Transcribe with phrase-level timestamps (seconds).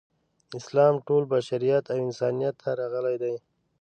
[0.59, 3.35] اسلام ټول بشریت او انسانیت ته راغلی دی.